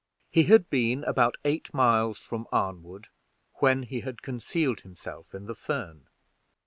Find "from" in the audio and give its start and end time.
2.17-2.47